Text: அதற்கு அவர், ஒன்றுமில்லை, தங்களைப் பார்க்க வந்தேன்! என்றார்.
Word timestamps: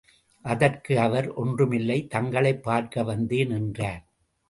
அதற்கு 0.45 0.99
அவர், 0.99 1.33
ஒன்றுமில்லை, 1.33 2.07
தங்களைப் 2.07 2.63
பார்க்க 2.63 3.03
வந்தேன்! 3.03 3.51
என்றார். 3.51 4.03